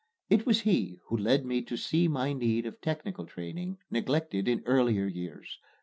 [0.31, 4.63] It was he who led me to see my need of technical training, neglected in
[4.65, 5.59] earlier years.